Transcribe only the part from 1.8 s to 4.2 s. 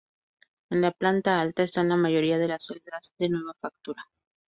la mayoría de las celdas de nueva factura.